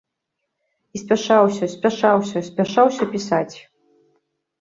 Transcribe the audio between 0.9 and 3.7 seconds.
І спяшаўся, спяшаўся, спяшаўся пісаць.